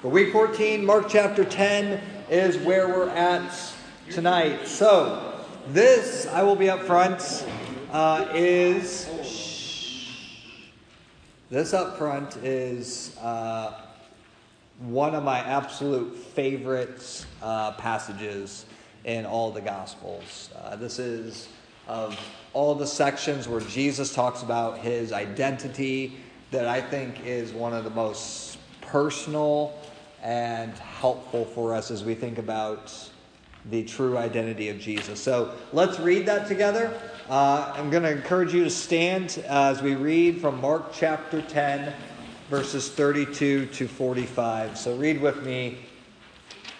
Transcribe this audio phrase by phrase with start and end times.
[0.00, 2.00] For week 14, Mark chapter 10
[2.30, 3.52] is where we're at
[4.10, 4.66] tonight.
[4.66, 7.44] So, this, I will be up front,
[7.92, 9.10] uh, is.
[11.50, 13.82] This up front is uh,
[14.78, 18.64] one of my absolute favorite uh, passages
[19.04, 20.48] in all the Gospels.
[20.56, 21.48] Uh, this is
[21.86, 22.18] of
[22.54, 26.16] all the sections where Jesus talks about his identity
[26.50, 29.78] that I think is one of the most personal
[30.22, 32.92] and helpful for us as we think about
[33.66, 35.20] the true identity of Jesus.
[35.20, 36.98] So let's read that together.
[37.28, 41.92] Uh, I'm going to encourage you to stand as we read from Mark chapter 10,
[42.48, 44.76] verses 32 to 45.
[44.78, 45.78] So read with me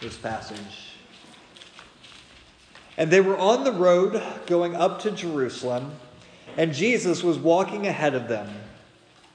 [0.00, 0.58] this passage.
[2.96, 5.92] And they were on the road going up to Jerusalem,
[6.56, 8.48] and Jesus was walking ahead of them.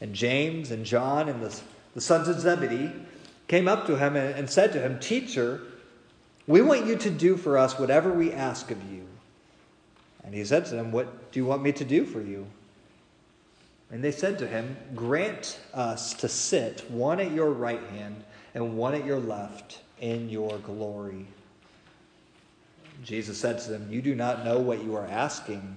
[0.00, 1.60] And James and John and the,
[1.94, 2.92] the sons of Zebedee
[3.48, 5.60] came up to him and said to him, Teacher,
[6.46, 9.06] we want you to do for us whatever we ask of you.
[10.24, 12.46] And he said to them, What do you want me to do for you?
[13.90, 18.22] And they said to him, Grant us to sit one at your right hand
[18.54, 21.26] and one at your left in your glory.
[23.04, 25.76] Jesus said to them, You do not know what you are asking.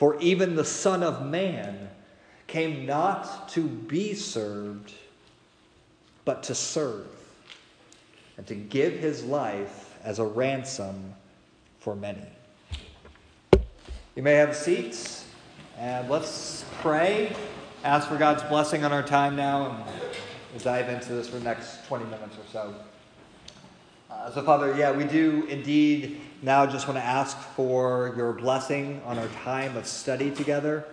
[0.00, 1.90] For even the Son of Man
[2.46, 4.94] came not to be served
[6.24, 7.06] but to serve
[8.38, 11.12] and to give his life as a ransom
[11.80, 12.24] for many.
[14.16, 15.26] You may have seats,
[15.76, 17.36] and let's pray,
[17.84, 19.86] ask for God's blessing on our time now,
[20.54, 22.74] and dive into this for the next 20 minutes or so.
[24.10, 28.32] Uh, so, Father, yeah, we do indeed now I just want to ask for your
[28.32, 30.86] blessing on our time of study together.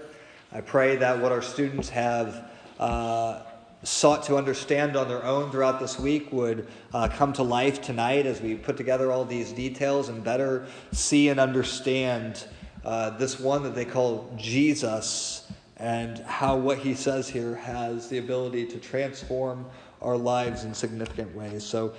[0.51, 3.43] I pray that what our students have uh,
[3.81, 8.25] sought to understand on their own throughout this week would uh, come to life tonight
[8.25, 12.45] as we put together all these details and better see and understand
[12.83, 18.17] uh, this one that they call Jesus and how what he says here has the
[18.17, 19.65] ability to transform
[20.01, 21.63] our lives in significant ways.
[21.63, 21.93] So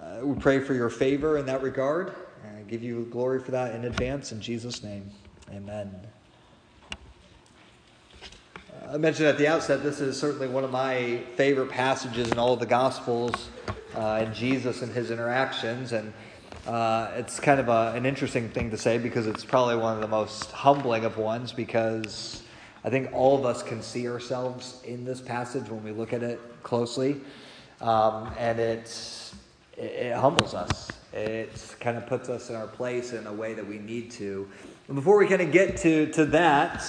[0.00, 2.14] uh, we pray for your favor in that regard
[2.72, 5.10] give you glory for that in advance in Jesus' name.
[5.50, 5.94] Amen.
[8.88, 12.54] I mentioned at the outset, this is certainly one of my favorite passages in all
[12.54, 13.50] of the Gospels
[13.94, 15.92] uh, and Jesus and his interactions.
[15.92, 16.14] And
[16.66, 20.00] uh, it's kind of a, an interesting thing to say because it's probably one of
[20.00, 22.42] the most humbling of ones because
[22.84, 26.22] I think all of us can see ourselves in this passage when we look at
[26.22, 27.20] it closely.
[27.82, 29.34] Um, and it,
[29.76, 30.90] it humbles us.
[31.12, 34.48] It kind of puts us in our place in a way that we need to.
[34.88, 36.84] And before we kind of get to, to that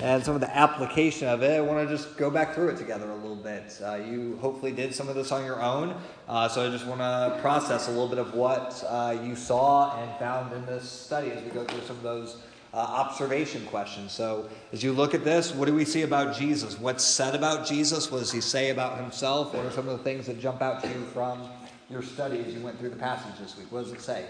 [0.00, 2.78] and some of the application of it, I want to just go back through it
[2.78, 3.78] together a little bit.
[3.82, 5.94] Uh, you hopefully did some of this on your own,
[6.28, 9.96] uh, so I just want to process a little bit of what uh, you saw
[10.02, 12.42] and found in this study as we go through some of those
[12.74, 14.12] uh, observation questions.
[14.12, 16.78] So, as you look at this, what do we see about Jesus?
[16.78, 18.10] What's said about Jesus?
[18.10, 19.54] What does he say about himself?
[19.54, 21.48] What are some of the things that jump out to you from
[21.90, 23.70] your study as you went through the passage this week?
[23.70, 24.24] What does it say?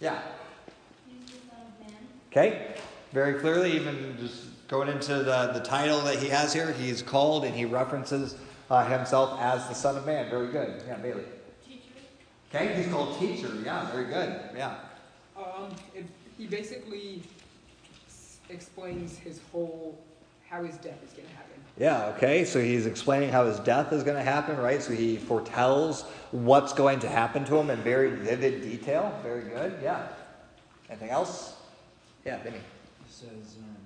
[0.00, 0.20] Yeah.
[2.30, 2.74] Okay,
[3.12, 7.44] very clearly, even just going into the, the title that he has here, he's called
[7.44, 8.36] and he references
[8.70, 10.30] uh, himself as the Son of Man.
[10.30, 10.80] Very good.
[10.86, 11.24] Yeah, Bailey.
[11.66, 11.82] Teacher.
[12.54, 13.50] Okay, he's called teacher.
[13.64, 14.40] Yeah, very good.
[14.56, 14.76] Yeah.
[15.36, 16.04] Um, it,
[16.38, 17.22] he basically
[18.48, 19.98] explains his whole
[20.48, 21.49] how his death is going to happen.
[21.80, 22.44] Yeah, okay.
[22.44, 24.82] So he's explaining how his death is going to happen, right?
[24.82, 29.18] So he foretells what's going to happen to him in very vivid detail.
[29.22, 29.78] Very good.
[29.82, 30.08] Yeah.
[30.90, 31.56] Anything else?
[32.26, 32.58] Yeah, Vinny.
[32.58, 32.62] It
[33.08, 33.76] says, um,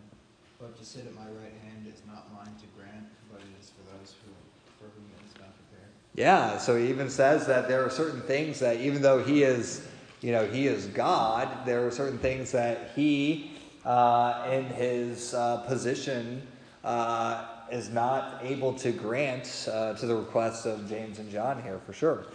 [0.59, 3.71] but to sit at my right hand is not mine to grant, but it is
[3.71, 4.33] for those who,
[4.81, 5.89] for whom it is not prepared.
[6.17, 9.87] Yeah, so he even says that there are certain things that even though he is,
[10.21, 13.53] you know, he is God, there are certain things that he,
[13.85, 16.45] uh, in his uh, position,
[16.83, 21.81] uh, is not able to grant uh, to the requests of James and John here
[21.87, 22.27] for sure.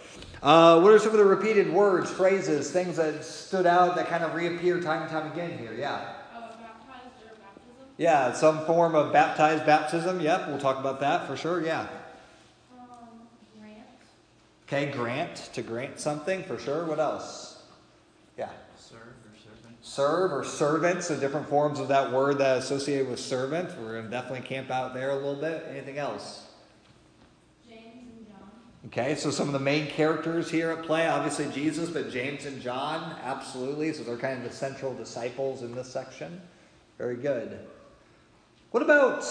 [0.42, 4.24] Uh, what are some of the repeated words, phrases, things that stood out that kind
[4.24, 5.72] of reappear time and time again here?
[5.72, 5.98] Yeah.
[6.32, 7.86] Baptized or baptism?
[7.96, 10.20] Yeah, some form of baptized baptism.
[10.20, 11.64] Yep, we'll talk about that for sure.
[11.64, 11.86] Yeah.
[12.78, 12.88] Um,
[13.60, 13.86] grant.
[14.66, 16.84] Okay, grant to grant something for sure.
[16.86, 17.49] What else?
[19.90, 23.76] Serve or servant, so different forms of that word that associated with servant.
[23.76, 25.66] We're going to definitely camp out there a little bit.
[25.68, 26.46] Anything else?
[27.68, 28.50] James and John.
[28.86, 32.62] Okay, so some of the main characters here at play, obviously Jesus, but James and
[32.62, 33.92] John, absolutely.
[33.92, 36.40] So they're kind of the central disciples in this section.
[36.96, 37.58] Very good.
[38.70, 39.26] What about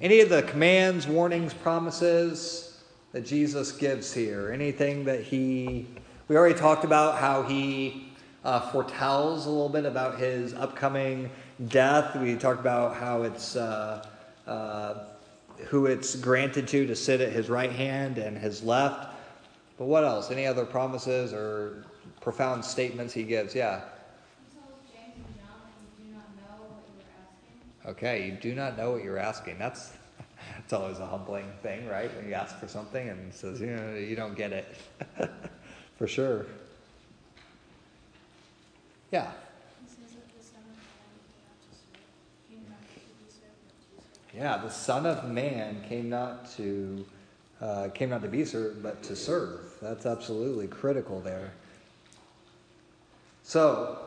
[0.00, 4.52] any of the commands, warnings, promises that Jesus gives here?
[4.52, 5.88] Anything that he.
[6.28, 8.05] We already talked about how he
[8.46, 11.28] uh, foretells a little bit about his upcoming
[11.66, 12.14] death.
[12.16, 14.06] We talked about how it's uh,
[14.46, 15.06] uh,
[15.66, 19.12] who it's granted to to sit at his right hand and his left.
[19.78, 20.30] But what else?
[20.30, 21.84] Any other promises or
[22.20, 23.52] profound statements he gives?
[23.52, 23.80] Yeah.
[27.84, 29.58] Okay, you do not know what you're asking.
[29.58, 29.92] That's
[30.60, 32.14] it's always a humbling thing, right?
[32.14, 34.76] When you ask for something and says, you know, you don't get it.
[35.96, 36.46] for sure.
[39.10, 39.30] Yeah.
[44.34, 47.06] Yeah, the Son of Man came not to
[47.60, 49.60] uh, came not to be served, but to serve.
[49.80, 51.52] That's absolutely critical there.
[53.42, 53.98] So,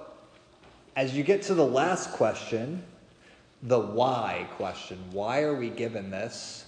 [0.95, 2.83] as you get to the last question,
[3.63, 6.65] the why question, why are we given this?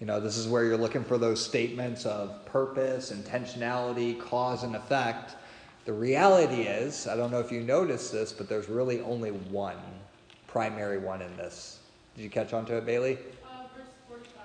[0.00, 4.74] You know, this is where you're looking for those statements of purpose, intentionality, cause, and
[4.74, 5.36] effect.
[5.84, 9.76] The reality is, I don't know if you noticed this, but there's really only one
[10.46, 11.80] primary one in this.
[12.16, 13.18] Did you catch on to it, Bailey?
[13.44, 14.44] Uh, verse 45.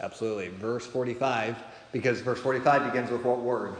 [0.00, 0.48] Absolutely.
[0.48, 1.56] Verse 45,
[1.92, 3.74] because verse 45 begins with what word?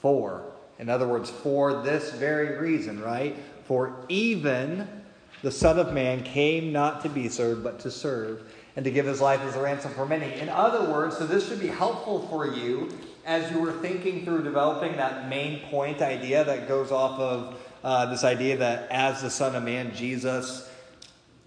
[0.00, 0.44] For.
[0.78, 3.34] In other words, for this very reason, right?
[3.64, 4.86] For even
[5.42, 8.42] the Son of Man came not to be served, but to serve,
[8.76, 10.32] and to give his life as a ransom for many.
[10.34, 12.90] In other words, so this should be helpful for you
[13.24, 18.06] as you were thinking through developing that main point idea that goes off of uh,
[18.06, 20.70] this idea that as the Son of Man, Jesus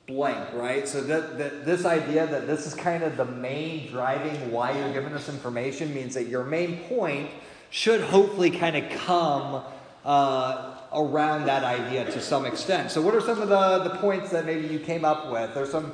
[0.07, 0.87] blank, right?
[0.87, 4.93] So that, that this idea that this is kind of the main driving why you're
[4.93, 7.29] giving this information means that your main point
[7.69, 9.63] should hopefully kind of come
[10.05, 12.91] uh, around that idea to some extent.
[12.91, 15.53] So, what are some of the, the points that maybe you came up with?
[15.53, 15.93] There's some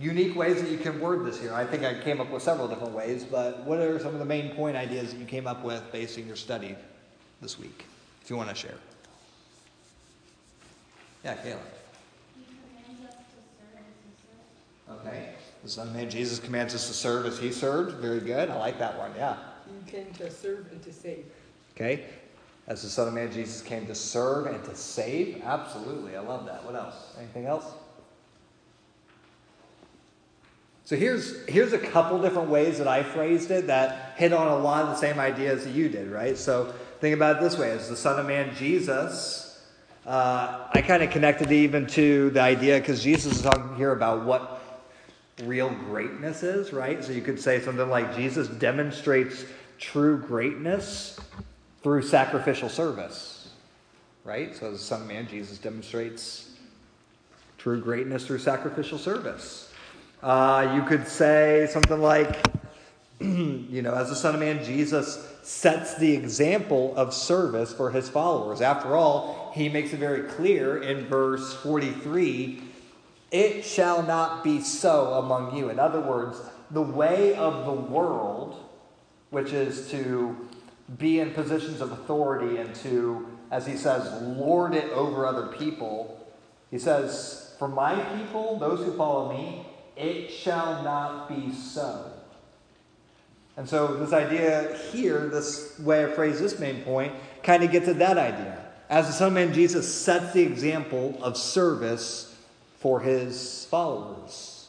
[0.00, 1.52] unique ways that you can word this here.
[1.52, 4.24] I think I came up with several different ways, but what are some of the
[4.24, 6.74] main point ideas that you came up with basing your study
[7.42, 7.84] this week,
[8.22, 8.76] if you want to share?
[11.22, 11.58] Yeah, Kayla.
[14.90, 15.28] Okay.
[15.62, 17.96] The Son of Man Jesus commands us to serve as he served.
[17.96, 18.48] Very good.
[18.48, 19.12] I like that one.
[19.16, 19.36] Yeah.
[19.84, 21.26] He came to serve and to save.
[21.76, 22.06] Okay.
[22.66, 25.42] As the Son of Man Jesus came to serve and to save.
[25.44, 26.16] Absolutely.
[26.16, 26.64] I love that.
[26.64, 26.94] What else?
[27.18, 27.66] Anything else?
[30.90, 34.56] So here's, here's a couple different ways that I phrased it that hit on a
[34.56, 36.36] lot of the same ideas that you did, right?
[36.36, 39.64] So think about it this way as the Son of Man, Jesus,
[40.04, 44.24] uh, I kind of connected even to the idea because Jesus is talking here about
[44.24, 44.82] what
[45.44, 47.04] real greatness is, right?
[47.04, 49.44] So you could say something like Jesus demonstrates
[49.78, 51.20] true greatness
[51.84, 53.50] through sacrificial service,
[54.24, 54.56] right?
[54.56, 56.50] So as the Son of Man, Jesus demonstrates
[57.58, 59.69] true greatness through sacrificial service.
[60.22, 62.46] Uh, you could say something like,
[63.20, 68.08] you know, as the Son of Man, Jesus sets the example of service for his
[68.08, 68.60] followers.
[68.60, 72.62] After all, he makes it very clear in verse 43
[73.30, 75.70] it shall not be so among you.
[75.70, 78.56] In other words, the way of the world,
[79.30, 80.48] which is to
[80.98, 86.28] be in positions of authority and to, as he says, lord it over other people,
[86.72, 89.64] he says, For my people, those who follow me,
[90.00, 92.10] it shall not be so.
[93.56, 97.88] And so, this idea here, this way I phrase this main point, kind of gets
[97.88, 98.64] at that idea.
[98.88, 102.34] As the Son of Man, Jesus sets the example of service
[102.78, 104.68] for his followers.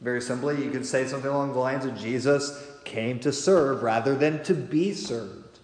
[0.00, 4.16] Very simply, you could say something along the lines of Jesus came to serve rather
[4.16, 5.60] than to be served.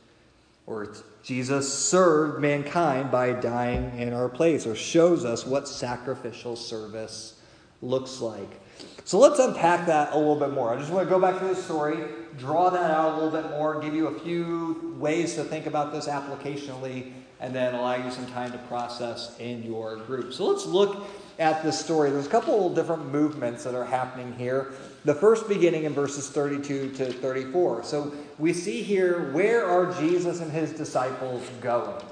[0.67, 7.36] Or Jesus served mankind by dying in our place, or shows us what sacrificial service
[7.83, 8.61] looks like.
[9.04, 10.73] So let's unpack that a little bit more.
[10.73, 11.97] I just want to go back to the story,
[12.38, 15.92] draw that out a little bit more, give you a few ways to think about
[15.92, 20.33] this applicationally, and then allow you some time to process in your group.
[20.33, 21.06] So let's look
[21.38, 22.11] at this story.
[22.11, 24.73] There's a couple of different movements that are happening here.
[25.04, 27.85] The first beginning in verses 32 to 34.
[27.85, 32.02] So we see here where are Jesus and his disciples going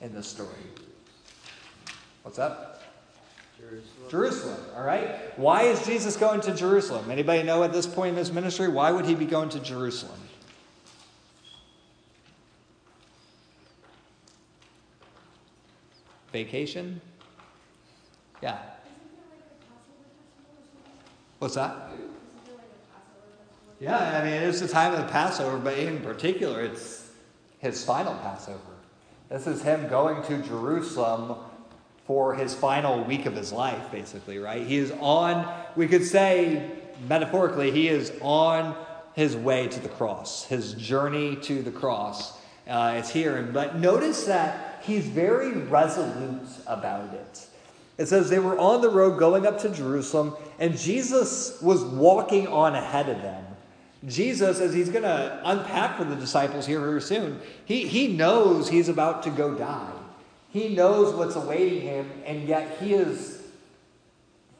[0.00, 0.48] in this story?
[2.22, 2.73] What's up?
[3.70, 4.10] Jerusalem.
[4.10, 5.38] Jerusalem, all right?
[5.38, 7.10] Why is Jesus going to Jerusalem?
[7.10, 10.18] Anybody know at this point in his ministry why would he be going to Jerusalem?
[16.32, 17.00] Vacation?
[18.42, 18.58] Yeah.
[21.38, 21.90] What's that?
[23.80, 27.08] Yeah, I mean, it's the time of the Passover, but in particular, it's
[27.58, 28.58] his final Passover.
[29.28, 31.38] This is him going to Jerusalem
[32.06, 34.66] for his final week of his life, basically, right?
[34.66, 36.70] He is on, we could say
[37.08, 38.76] metaphorically, he is on
[39.14, 42.38] his way to the cross, his journey to the cross.
[42.66, 43.42] Uh, is here.
[43.42, 47.46] But notice that he's very resolute about it.
[47.98, 52.46] It says they were on the road going up to Jerusalem, and Jesus was walking
[52.48, 53.44] on ahead of them.
[54.06, 58.70] Jesus, as he's going to unpack for the disciples here very soon, he, he knows
[58.70, 59.92] he's about to go die.
[60.54, 63.42] He knows what's awaiting him, and yet he is,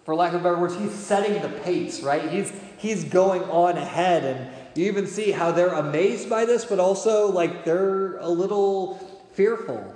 [0.04, 2.28] for lack of better words, he's setting the pace, right?
[2.28, 6.80] He's, he's going on ahead, and you even see how they're amazed by this, but
[6.80, 8.96] also like they're a little
[9.34, 9.94] fearful.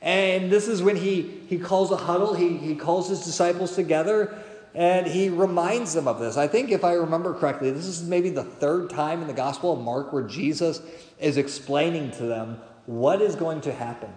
[0.00, 4.38] And this is when he, he calls a huddle, he, he calls his disciples together,
[4.76, 6.36] and he reminds them of this.
[6.36, 9.72] I think, if I remember correctly, this is maybe the third time in the Gospel
[9.72, 10.80] of Mark where Jesus
[11.18, 14.12] is explaining to them what is going to happen.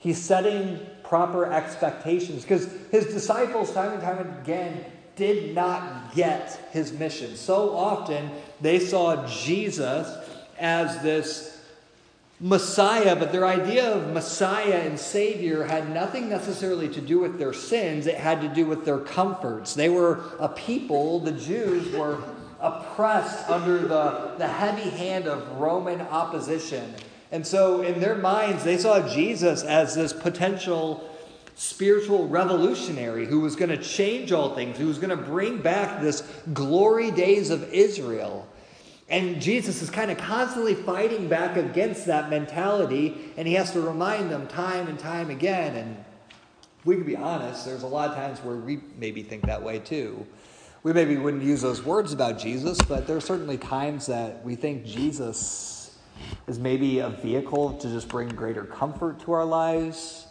[0.00, 6.92] He's setting proper expectations because his disciples, time and time again, did not get his
[6.92, 7.36] mission.
[7.36, 8.30] So often
[8.60, 10.08] they saw Jesus
[10.58, 11.60] as this
[12.40, 17.52] Messiah, but their idea of Messiah and Savior had nothing necessarily to do with their
[17.52, 19.74] sins, it had to do with their comforts.
[19.74, 22.22] They were a people, the Jews were
[22.58, 26.94] oppressed under the, the heavy hand of Roman opposition.
[27.32, 31.08] And so, in their minds, they saw Jesus as this potential
[31.54, 36.00] spiritual revolutionary who was going to change all things, who was going to bring back
[36.00, 36.22] this
[36.54, 38.48] glory days of Israel.
[39.10, 43.80] And Jesus is kind of constantly fighting back against that mentality, and he has to
[43.80, 45.76] remind them time and time again.
[45.76, 46.04] And
[46.84, 49.80] we can be honest, there's a lot of times where we maybe think that way
[49.80, 50.26] too.
[50.82, 54.54] We maybe wouldn't use those words about Jesus, but there are certainly times that we
[54.54, 55.79] think Jesus
[56.46, 60.26] is maybe a vehicle to just bring greater comfort to our lives,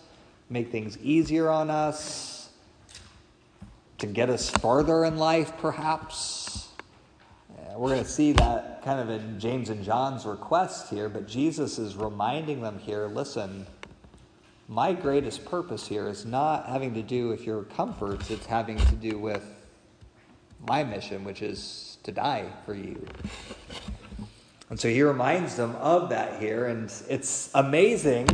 [0.50, 2.50] make things easier on us,
[4.00, 6.70] to get us farther in life, perhaps.
[7.76, 11.80] We're going to see that kind of in James and John's request here, but Jesus
[11.80, 13.66] is reminding them here listen,
[14.68, 18.96] my greatest purpose here is not having to do with your comforts, it's having to
[18.96, 19.44] do with
[20.68, 23.06] my mission, which is to die for you.
[24.70, 28.28] And so he reminds them of that here, and it's amazing.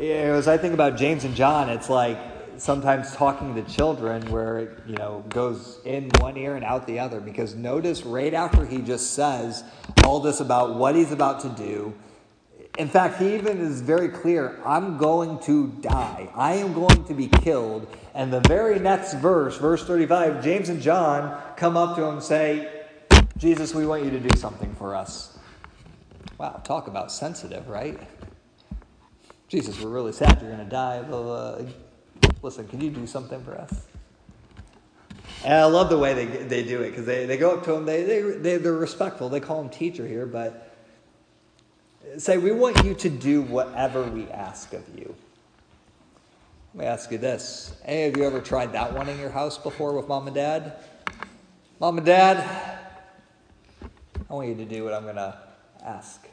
[0.00, 2.18] As I think about James and John, it's like
[2.58, 6.98] sometimes talking to children where it you know goes in one ear and out the
[6.98, 9.64] other because notice right after he just says
[10.04, 11.94] all this about what he's about to do
[12.78, 16.28] in fact he even is very clear i'm going to die.
[16.34, 17.86] I am going to be killed.
[18.14, 22.22] And the very next verse verse 35 james and john come up to him and
[22.22, 22.84] say
[23.36, 25.35] jesus we want you to do something for us
[26.38, 27.98] wow talk about sensitive right
[29.48, 31.58] jesus we're really sad you're going to die blah, blah,
[32.42, 33.86] listen, can you do something for us?
[35.44, 37.74] And I love the way they, they do it because they, they go up to
[37.74, 39.28] him, they, they, they, they're respectful.
[39.28, 40.74] They call him teacher here, but
[42.18, 45.14] say, We want you to do whatever we ask of you.
[46.74, 49.58] Let me ask you this Any of you ever tried that one in your house
[49.58, 50.74] before with mom and dad?
[51.78, 52.78] Mom and dad,
[54.30, 55.45] I want you to do what I'm going to
[55.86, 56.28] ask.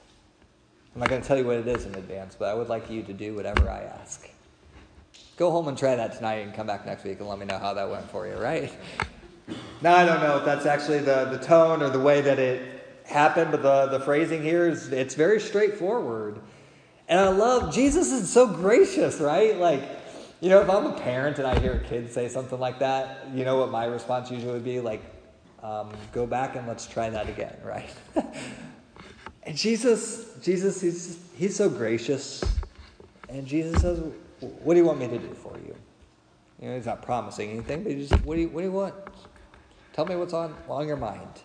[0.93, 2.89] I'm not going to tell you what it is in advance, but I would like
[2.89, 4.29] you to do whatever I ask.
[5.38, 7.57] Go home and try that tonight and come back next week and let me know
[7.57, 8.72] how that went for you, right?
[9.81, 13.01] Now, I don't know if that's actually the, the tone or the way that it
[13.05, 16.39] happened, but the, the phrasing here is it's very straightforward.
[17.07, 19.57] And I love Jesus is so gracious, right?
[19.57, 19.81] Like,
[20.39, 23.27] you know, if I'm a parent and I hear a kid say something like that,
[23.33, 24.79] you know what my response usually would be?
[24.79, 25.01] Like,
[25.62, 27.89] um, go back and let's try that again, right?
[29.46, 32.44] and Jesus, Jesus, he's, he's so gracious.
[33.30, 34.00] And Jesus says,
[34.40, 35.76] What do you want me to do for you?
[36.62, 38.72] You know, he's not promising anything, but he just, what do you, what do you
[38.72, 38.94] want?
[39.92, 41.42] Tell me what's on, on your mind.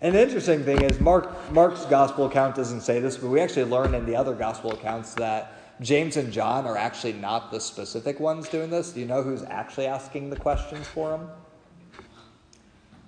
[0.00, 3.64] And the interesting thing is, Mark, Mark's gospel account doesn't say this, but we actually
[3.64, 8.20] learn in the other gospel accounts that James and John are actually not the specific
[8.20, 8.92] ones doing this.
[8.92, 11.28] Do you know who's actually asking the questions for them?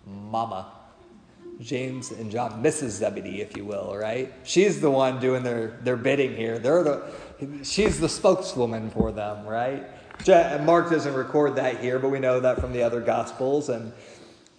[0.06, 0.77] Mama.
[1.60, 2.90] James and John, Mrs.
[2.90, 4.32] Zebedee, if you will, right?
[4.44, 6.58] She's the one doing their, their bidding here.
[6.58, 7.12] They're the,
[7.62, 9.84] she's the spokeswoman for them, right?
[10.64, 13.68] Mark doesn't record that here, but we know that from the other Gospels.
[13.68, 13.92] And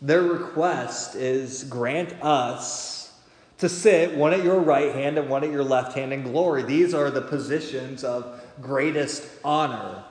[0.01, 3.13] their request is grant us
[3.59, 6.63] to sit one at your right hand and one at your left hand in glory.
[6.63, 10.03] These are the positions of greatest honor.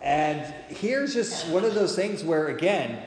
[0.00, 3.02] And here's just one of those things where, again,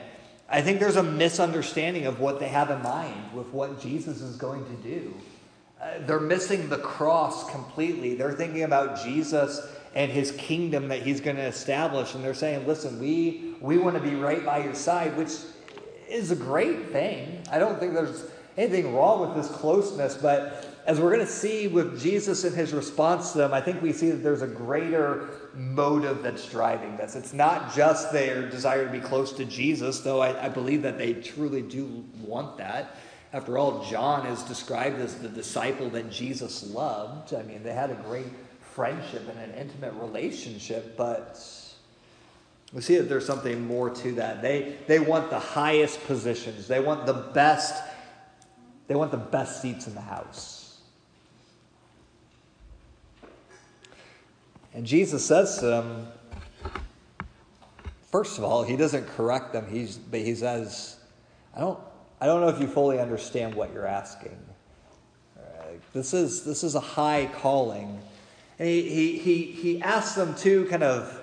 [0.48, 4.36] I think there's a misunderstanding of what they have in mind with what Jesus is
[4.36, 5.14] going to do.
[5.80, 8.14] Uh, they're missing the cross completely.
[8.14, 9.60] They're thinking about Jesus
[9.94, 12.14] and his kingdom that he's going to establish.
[12.14, 15.32] And they're saying, listen, we, we want to be right by your side, which
[16.08, 17.42] is a great thing.
[17.52, 18.24] I don't think there's
[18.56, 22.72] anything wrong with this closeness, but as we're going to see with Jesus and his
[22.72, 27.14] response to them, I think we see that there's a greater motive that's driving this.
[27.14, 30.96] It's not just their desire to be close to Jesus, though I, I believe that
[30.96, 32.96] they truly do want that.
[33.34, 37.34] After all, John is described as the disciple that Jesus loved.
[37.34, 38.32] I mean, they had a great
[38.74, 41.38] friendship and an intimate relationship, but
[42.72, 44.40] we see that there's something more to that.
[44.40, 47.84] They, they want the highest positions, they want the best,
[48.86, 50.57] they want the best seats in the house.
[54.78, 56.06] And Jesus says to them,
[58.12, 61.00] first of all, he doesn't correct them, he's, but he says,
[61.52, 61.80] I don't,
[62.20, 64.38] I don't know if you fully understand what you're asking.
[65.36, 65.40] Uh,
[65.92, 67.98] this is, this is a high calling.
[68.60, 71.22] And he, he, he, he asks them two kind of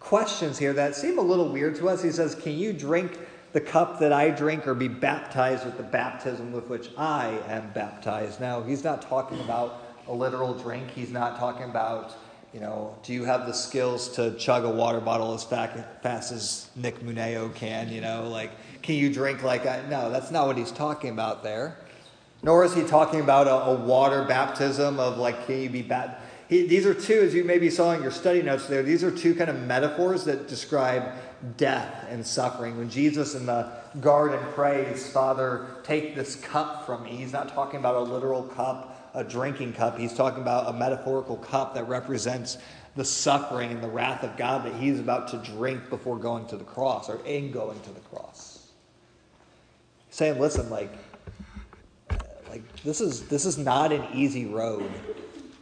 [0.00, 2.02] questions here that seem a little weird to us.
[2.02, 3.16] He says, Can you drink
[3.52, 7.70] the cup that I drink or be baptized with the baptism with which I am
[7.74, 8.40] baptized?
[8.40, 10.90] Now, he's not talking about a literal drink.
[10.90, 12.16] He's not talking about,
[12.52, 16.68] you know, do you have the skills to chug a water bottle as fast as
[16.76, 17.90] Nick Muneo can?
[17.90, 18.50] You know, like,
[18.82, 19.82] can you drink like I?
[19.88, 21.78] No, that's not what he's talking about there.
[22.42, 25.88] Nor is he talking about a, a water baptism of like, can you be?
[26.48, 29.10] He, these are two, as you maybe saw in your study notes there, these are
[29.10, 31.14] two kind of metaphors that describe
[31.56, 32.76] death and suffering.
[32.76, 37.80] When Jesus in the garden prays, Father, take this cup from me, he's not talking
[37.80, 39.98] about a literal cup, a drinking cup.
[39.98, 42.58] He's talking about a metaphorical cup that represents
[42.94, 46.56] the suffering and the wrath of God that he's about to drink before going to
[46.56, 48.70] the cross or in going to the cross.
[50.10, 50.92] saying, listen, like,
[52.50, 54.90] like this is this is not an easy road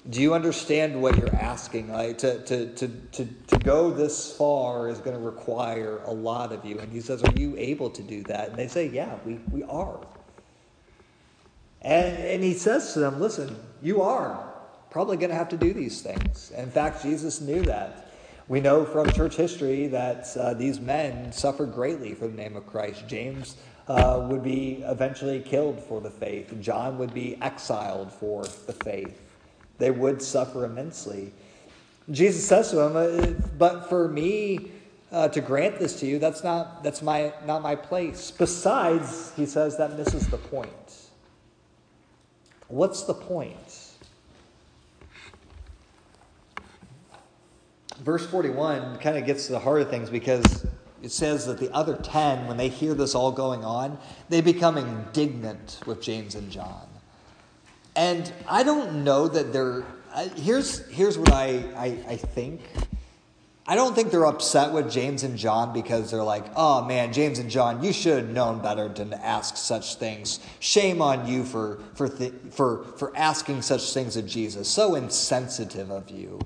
[0.08, 1.92] do you understand what you're asking?
[1.92, 6.52] Like to, to, to, to, to go this far is going to require a lot
[6.52, 6.78] of you.
[6.78, 8.48] And he says, Are you able to do that?
[8.48, 9.98] And they say, Yeah, we, we are.
[11.82, 14.52] And, and he says to them, Listen, you are
[14.90, 16.50] probably going to have to do these things.
[16.56, 18.12] in fact, Jesus knew that.
[18.48, 22.66] We know from church history that uh, these men suffered greatly for the name of
[22.66, 23.06] Christ.
[23.06, 28.72] James uh, would be eventually killed for the faith, John would be exiled for the
[28.72, 29.20] faith
[29.80, 31.32] they would suffer immensely.
[32.10, 34.70] Jesus says to him, uh, But for me
[35.10, 38.30] uh, to grant this to you, that's, not, that's my, not my place.
[38.30, 40.70] Besides, he says, that misses the point.
[42.70, 43.56] What's the point?
[47.98, 50.64] Verse 41 kind of gets to the heart of things because
[51.02, 54.78] it says that the other 10, when they hear this all going on, they become
[54.78, 56.87] indignant with James and John.
[57.96, 59.85] And I don't know that they're.
[60.37, 62.61] here's, here's what I, I, I think.
[63.70, 67.38] I don't think they're upset with James and John because they're like, oh man, James
[67.38, 70.40] and John, you should have known better than to ask such things.
[70.59, 74.68] Shame on you for, for, th- for, for asking such things of Jesus.
[74.68, 76.40] So insensitive of you.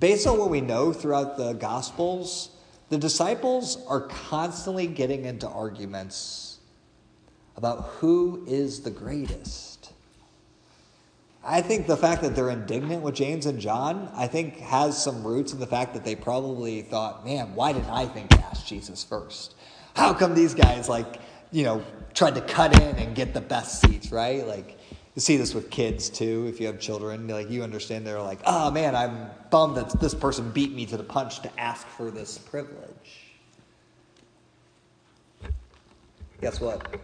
[0.00, 2.48] Based on what we know throughout the Gospels,
[2.88, 6.58] the disciples are constantly getting into arguments
[7.58, 9.71] about who is the greatest.
[11.44, 15.26] I think the fact that they're indignant with James and John, I think has some
[15.26, 18.64] roots in the fact that they probably thought, man, why didn't I think to ask
[18.64, 19.54] Jesus first?
[19.96, 21.82] How come these guys, like, you know,
[22.14, 24.46] tried to cut in and get the best seats, right?
[24.46, 24.78] Like
[25.14, 26.46] you see this with kids too.
[26.48, 30.14] If you have children, like you understand, they're like, "Oh man, I'm bummed that this
[30.14, 33.32] person beat me to the punch to ask for this privilege."
[36.40, 36.96] Guess what?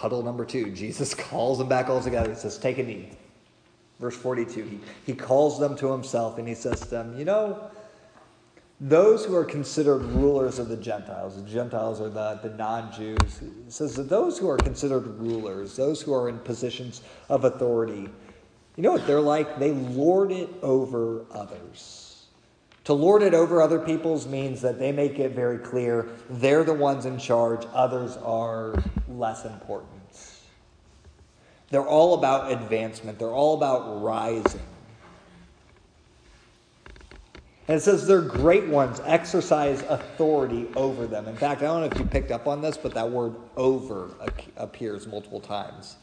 [0.00, 0.70] Huddle number two.
[0.82, 2.30] Jesus calls them back all together.
[2.30, 3.10] He says, "Take a knee."
[3.98, 4.64] Verse forty-two.
[4.64, 7.70] He he calls them to himself and he says to them, "You know."
[8.80, 13.42] those who are considered rulers of the Gentiles, the Gentiles are the, the non Jews,
[13.68, 18.08] says that those who are considered rulers, those who are in positions of authority,
[18.76, 19.58] you know what they're like?
[19.58, 22.09] They lord it over others.
[22.90, 26.74] To lord it over other people's means that they make it very clear they're the
[26.74, 28.74] ones in charge, others are
[29.06, 29.92] less important.
[31.70, 34.66] They're all about advancement, they're all about rising.
[37.68, 41.28] And it says they're great ones, exercise authority over them.
[41.28, 44.10] In fact, I don't know if you picked up on this, but that word over
[44.56, 45.94] appears multiple times.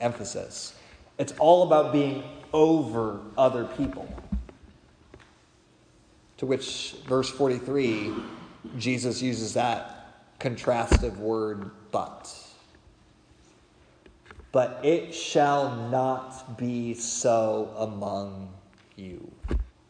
[0.00, 0.76] Emphasis.
[1.18, 2.22] It's all about being
[2.52, 4.08] over other people.
[6.38, 8.12] To which, verse 43,
[8.78, 12.34] Jesus uses that contrastive word, but.
[14.52, 18.52] But it shall not be so among
[18.96, 19.30] you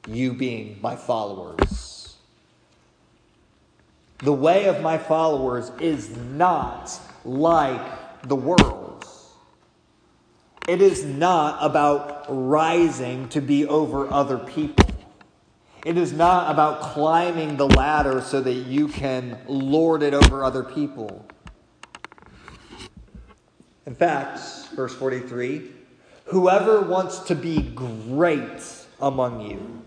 [0.09, 2.17] you being my followers.
[4.19, 6.91] The way of my followers is not
[7.25, 9.27] like the world's.
[10.67, 14.87] It is not about rising to be over other people.
[15.85, 20.65] It is not about climbing the ladder so that you can lord it over other
[20.65, 21.27] people.
[23.87, 24.39] In fact,
[24.75, 25.73] verse 43
[26.27, 28.63] whoever wants to be great
[29.01, 29.83] among you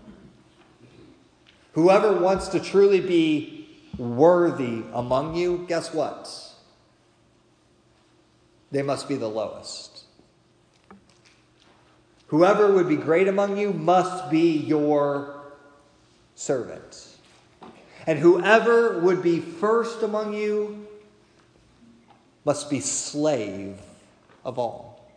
[1.72, 6.30] Whoever wants to truly be worthy among you, guess what?
[8.70, 10.04] They must be the lowest.
[12.26, 15.41] Whoever would be great among you must be your
[16.34, 17.08] servant.
[18.06, 20.86] And whoever would be first among you
[22.44, 23.78] must be slave
[24.44, 25.10] of all.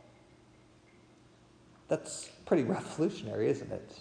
[1.88, 4.00] That's pretty revolutionary, isn't it?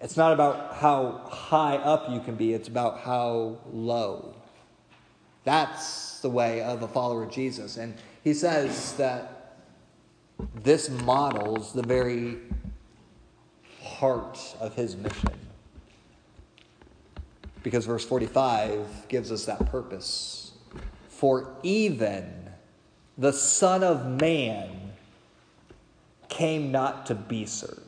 [0.00, 4.34] It's not about how high up you can be, it's about how low.
[5.44, 7.76] That's the way of a follower of Jesus.
[7.76, 9.56] And he says that
[10.62, 12.38] this models the very
[14.04, 15.32] heart of his mission.
[17.62, 20.52] Because verse 45 gives us that purpose.
[21.08, 22.50] For even
[23.16, 24.92] the Son of Man
[26.28, 27.84] came not to be served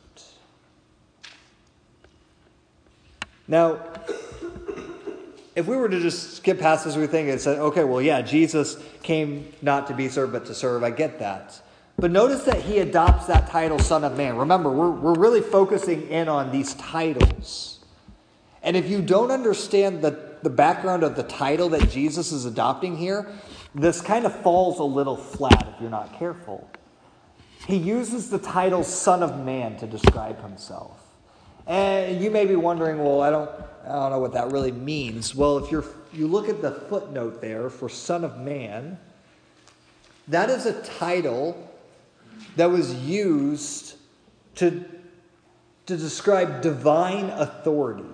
[3.48, 3.78] Now,
[5.54, 8.22] if we were to just skip past this, we think and say, okay, well, yeah,
[8.22, 10.82] Jesus came not to be served, but to serve.
[10.82, 11.60] I get that.
[11.98, 14.36] But notice that he adopts that title, Son of Man.
[14.36, 17.80] Remember, we're, we're really focusing in on these titles.
[18.62, 22.96] And if you don't understand the, the background of the title that Jesus is adopting
[22.96, 23.26] here,
[23.74, 26.68] this kind of falls a little flat if you're not careful.
[27.66, 31.02] He uses the title Son of Man to describe himself.
[31.66, 33.50] And you may be wondering, well, I don't,
[33.84, 35.34] I don't know what that really means.
[35.34, 38.98] Well, if you're, you look at the footnote there for Son of Man,
[40.28, 41.65] that is a title
[42.56, 43.96] that was used
[44.56, 44.84] to,
[45.86, 48.04] to describe divine authority.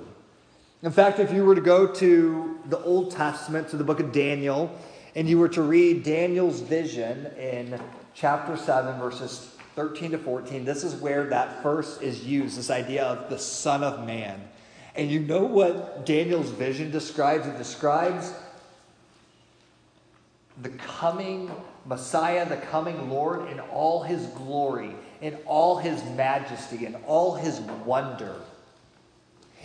[0.83, 4.13] In fact, if you were to go to the Old Testament, to the book of
[4.13, 4.77] Daniel,
[5.15, 7.81] and you were to read Daniel's vision in
[8.15, 13.05] chapter 7, verses 13 to 14, this is where that first is used this idea
[13.05, 14.43] of the Son of Man.
[14.97, 17.47] And you know what Daniel's vision describes?
[17.47, 18.35] It describes
[20.61, 21.51] the coming
[21.85, 27.61] Messiah, the coming Lord, in all his glory, in all his majesty, in all his
[27.61, 28.37] wonder.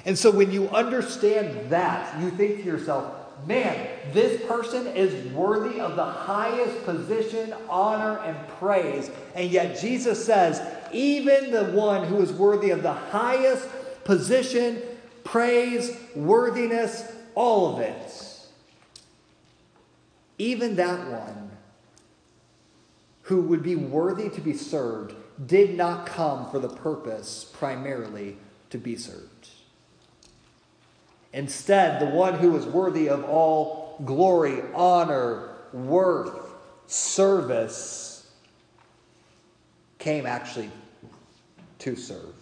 [0.06, 3.14] And so when you understand that, you think to yourself,
[3.46, 9.12] man, this person is worthy of the highest position, honor, and praise.
[9.36, 13.68] And yet Jesus says, even the one who is worthy of the highest
[14.06, 14.82] position,
[15.24, 18.24] praise, worthiness, all of it,
[20.40, 21.47] even that one
[23.28, 25.14] who would be worthy to be served
[25.46, 28.38] did not come for the purpose primarily
[28.70, 29.50] to be served.
[31.34, 36.54] Instead, the one who is worthy of all glory, honor, worth,
[36.88, 38.32] service
[40.00, 40.72] came actually
[41.80, 42.34] to serve.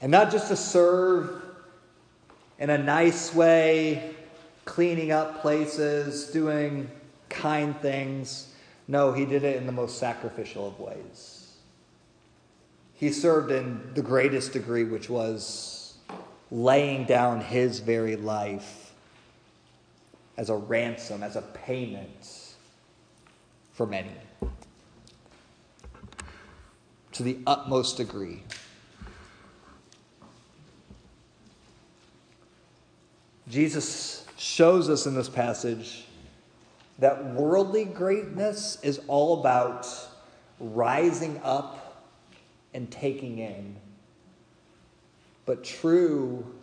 [0.00, 1.42] And not just to serve
[2.60, 4.14] in a nice way,
[4.64, 6.88] cleaning up places, doing
[7.28, 8.53] kind things.
[8.86, 11.56] No, he did it in the most sacrificial of ways.
[12.94, 15.96] He served in the greatest degree, which was
[16.50, 18.92] laying down his very life
[20.36, 22.54] as a ransom, as a payment
[23.72, 24.10] for many.
[27.12, 28.42] To the utmost degree.
[33.48, 36.06] Jesus shows us in this passage
[36.98, 39.88] that worldly greatness is all about
[40.60, 42.04] rising up
[42.72, 43.76] and taking in.
[45.46, 46.54] But true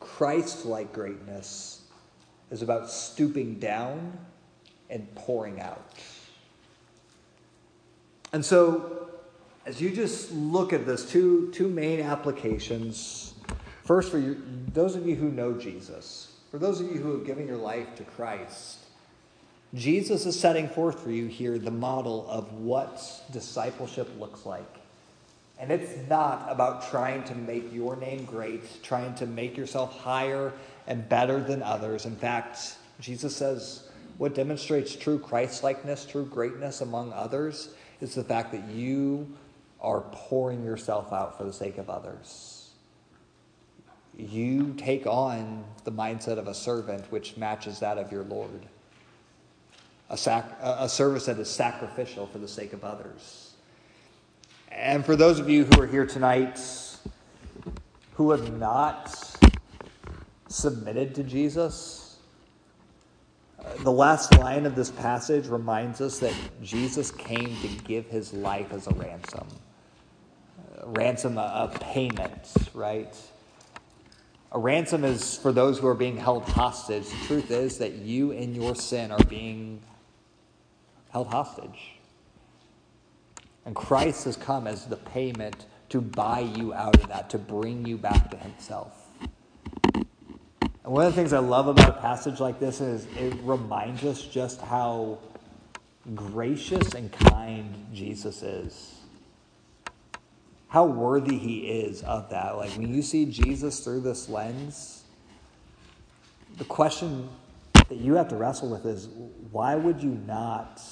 [0.00, 1.82] Christ like greatness
[2.50, 4.18] is about stooping down
[4.90, 5.90] and pouring out.
[8.32, 9.10] And so,
[9.64, 13.34] as you just look at this, two, two main applications.
[13.84, 17.26] First, for you, those of you who know Jesus, for those of you who have
[17.26, 18.85] given your life to Christ,
[19.76, 24.64] Jesus is setting forth for you here the model of what discipleship looks like.
[25.58, 30.54] And it's not about trying to make your name great, trying to make yourself higher
[30.86, 32.06] and better than others.
[32.06, 38.24] In fact, Jesus says what demonstrates true Christ likeness, true greatness among others, is the
[38.24, 39.30] fact that you
[39.80, 42.70] are pouring yourself out for the sake of others.
[44.16, 48.66] You take on the mindset of a servant, which matches that of your Lord.
[50.08, 53.54] A, sac- a service that is sacrificial for the sake of others.
[54.70, 56.60] And for those of you who are here tonight
[58.14, 59.14] who have not
[60.48, 62.18] submitted to Jesus,
[63.80, 68.72] the last line of this passage reminds us that Jesus came to give his life
[68.72, 69.46] as a ransom.
[70.78, 73.14] A ransom, a, a payment, right?
[74.52, 77.08] A ransom is for those who are being held hostage.
[77.08, 79.80] The truth is that you in your sin are being
[81.16, 81.92] held hostage.
[83.64, 87.86] And Christ has come as the payment to buy you out of that, to bring
[87.86, 89.08] you back to Himself.
[89.94, 90.04] And
[90.84, 94.26] one of the things I love about a passage like this is it reminds us
[94.26, 95.18] just how
[96.14, 99.00] gracious and kind Jesus is.
[100.68, 102.58] How worthy he is of that.
[102.58, 105.04] Like when you see Jesus through this lens,
[106.58, 107.30] the question
[107.88, 109.08] that you have to wrestle with is
[109.50, 110.82] why would you not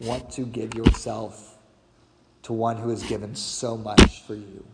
[0.00, 1.56] want to give yourself
[2.42, 4.64] to one who has given so much for you?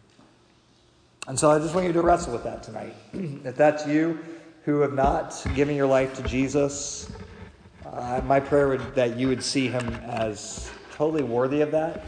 [1.29, 2.95] And so I just want you to wrestle with that tonight.
[3.13, 4.19] if that's you
[4.65, 7.11] who have not given your life to Jesus,
[7.87, 12.05] uh, my prayer would that you would see him as totally worthy of that,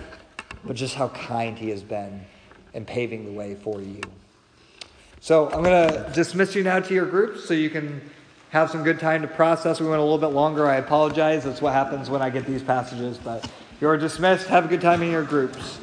[0.65, 2.25] but just how kind he has been
[2.75, 4.01] in paving the way for you.
[5.21, 8.01] So I'm going to dismiss you now to your groups so you can
[8.55, 9.81] have some good time to process.
[9.81, 10.69] We went a little bit longer.
[10.69, 11.43] I apologize.
[11.43, 13.19] That's what happens when I get these passages.
[13.19, 14.47] But you're dismissed.
[14.47, 15.81] Have a good time in your groups.